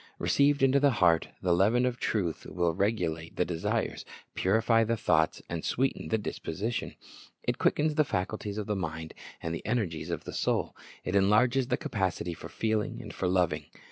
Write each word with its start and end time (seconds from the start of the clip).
Received 0.17 0.63
into 0.63 0.79
the 0.79 0.89
heart, 0.97 1.27
the 1.43 1.53
leaven 1.53 1.85
of 1.85 1.99
truth 1.99 2.47
will 2.47 2.73
regulate 2.73 3.35
the 3.35 3.45
desires, 3.45 4.03
purify 4.33 4.83
the 4.83 4.97
thoughts, 4.97 5.43
and 5.47 5.63
sweeten 5.63 6.07
the 6.07 6.17
disposition. 6.17 6.95
It 7.43 7.59
quickens 7.59 7.93
the 7.93 8.03
faculties 8.03 8.57
of 8.57 8.65
the 8.65 8.75
mind 8.75 9.13
and 9.43 9.53
the 9.53 9.63
energies 9.63 10.09
of 10.09 10.23
the 10.23 10.33
soul. 10.33 10.75
It 11.03 11.15
enlarges 11.15 11.67
the 11.67 11.77
capacity 11.77 12.33
for 12.33 12.49
feeling, 12.49 13.11
for 13.11 13.27
loving. 13.27 13.65